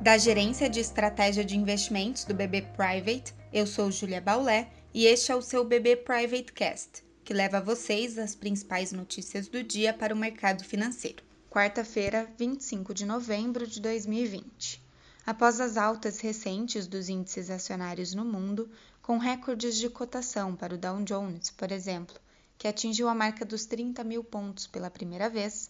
[0.00, 5.30] Da Gerência de Estratégia de Investimentos do BB Private, eu sou Julia Baulé e este
[5.30, 9.92] é o seu BB Private Cast, que leva a vocês as principais notícias do dia
[9.92, 11.22] para o mercado financeiro.
[11.50, 14.82] Quarta-feira, 25 de novembro de 2020.
[15.26, 18.70] Após as altas recentes dos índices acionários no mundo,
[19.02, 22.16] com recordes de cotação para o Dow Jones, por exemplo,
[22.56, 25.68] que atingiu a marca dos 30 mil pontos pela primeira vez,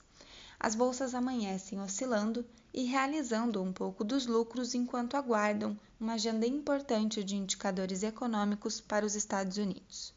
[0.63, 7.25] as bolsas amanhecem oscilando e realizando um pouco dos lucros enquanto aguardam uma agenda importante
[7.25, 10.13] de indicadores econômicos para os Estados Unidos.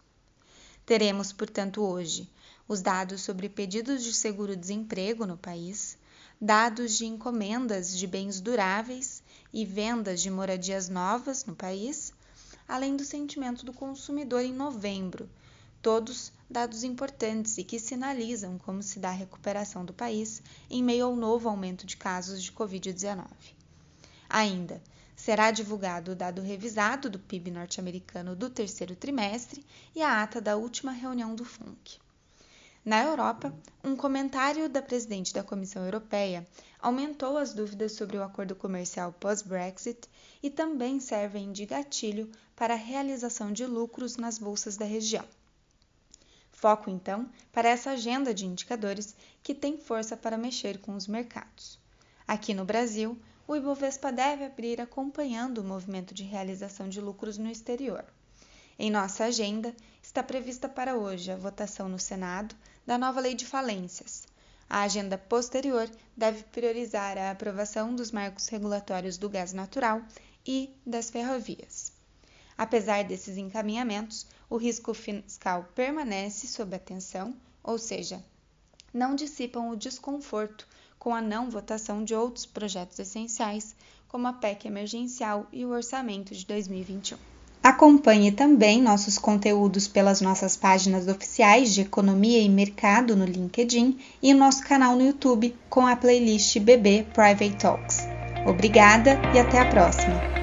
[0.86, 2.30] Teremos, portanto, hoje
[2.68, 5.98] os dados sobre pedidos de seguro-desemprego no país,
[6.40, 9.24] dados de encomendas de bens duráveis
[9.54, 12.14] e vendas de moradias novas no país,
[12.68, 15.30] além do sentimento do consumidor em novembro,
[15.84, 21.08] todos dados importantes e que sinalizam como se dá a recuperação do país em meio
[21.08, 23.26] ao novo aumento de casos de Covid-19.
[24.30, 24.82] Ainda,
[25.14, 30.56] será divulgado o dado revisado do PIB norte-americano do terceiro trimestre e a ata da
[30.56, 32.00] última reunião do FONC.
[32.86, 33.54] Na Europa,
[33.84, 36.48] um comentário da presidente da Comissão Europeia
[36.80, 40.08] aumentou as dúvidas sobre o acordo comercial pós-Brexit
[40.42, 45.26] e também servem de gatilho para a realização de lucros nas bolsas da região.
[46.64, 51.78] Foco, então, para essa agenda de indicadores que tem força para mexer com os mercados.
[52.26, 57.52] Aqui no Brasil, o Ibovespa deve abrir acompanhando o movimento de realização de lucros no
[57.52, 58.06] exterior.
[58.80, 63.46] Em nossa agenda, está prevista para hoje a votação no Senado da nova Lei de
[63.46, 64.26] Falências.
[64.70, 70.02] A agenda posterior deve priorizar a aprovação dos marcos regulatórios do gás natural
[70.48, 71.93] e das ferrovias.
[72.58, 78.24] Apesar desses encaminhamentos, o risco fiscal permanece sob atenção, ou seja,
[78.94, 80.68] não dissipam o desconforto
[81.00, 83.76] com a não votação de outros projetos essenciais,
[84.08, 87.18] como a PEC emergencial e o orçamento de 2021.
[87.64, 94.34] Acompanhe também nossos conteúdos pelas nossas páginas oficiais de Economia e Mercado no LinkedIn e
[94.34, 98.00] nosso canal no YouTube com a playlist BB Private Talks.
[98.46, 100.43] Obrigada e até a próxima!